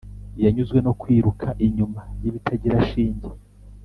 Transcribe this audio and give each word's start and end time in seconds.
yanyuzwe 0.43 0.77
no 0.85 0.93
kwiruka 1.01 1.47
inyuma 1.65 2.01
y’ibitagira 2.21 2.77
shinge. 2.89 3.29